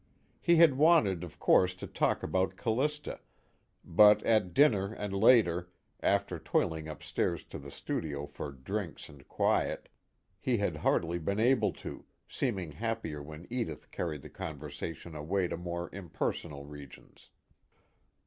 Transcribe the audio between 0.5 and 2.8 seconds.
had wanted of course to talk about